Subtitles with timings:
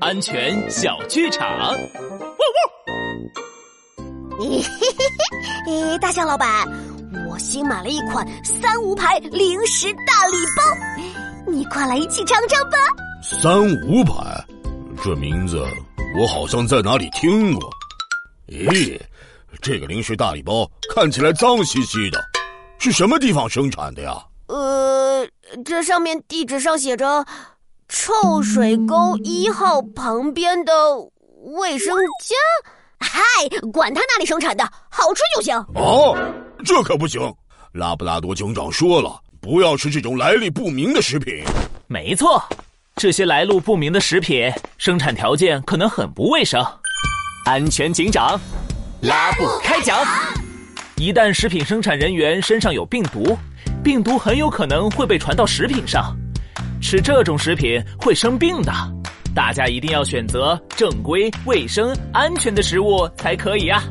[0.00, 1.72] 安全小剧场。
[4.38, 4.62] 嘿嘿
[5.66, 6.48] 嘿， 大象老板，
[7.28, 12.78] 我新买了一款三无牌零食大礼包，你快来一起尝尝吧。
[13.22, 14.44] 三无牌，
[15.02, 15.62] 这名字
[16.18, 17.68] 我好像在哪里听过。
[18.46, 18.98] 咦，
[19.60, 22.22] 这个零食大礼包看起来脏兮兮的，
[22.78, 24.16] 是什么地方生产的呀？
[24.46, 25.26] 呃，
[25.64, 27.24] 这上面地址上写着
[27.90, 30.72] “臭水沟一号旁边的
[31.56, 32.38] 卫生间”。
[33.00, 33.20] 嗨，
[33.72, 35.56] 管他哪里生产的，好吃就行。
[35.74, 36.16] 哦，
[36.64, 37.20] 这可不行！
[37.72, 41.42] 拉布拉多警长说了，不要吃这种来历不明的食品。
[41.88, 42.42] 没错，
[42.94, 46.64] 这些来路不明的食品生产条件可能很不卫生。
[47.46, 48.38] 安全警长，
[49.00, 50.06] 拉布开讲。
[50.96, 53.36] 一旦食品生产人员身上有病毒。
[53.82, 56.14] 病毒很有可能会被传到食品上，
[56.80, 58.72] 吃这种食品会生病的。
[59.34, 63.82] 大家一定要选择正规、卫生、安全的食物才可以啊！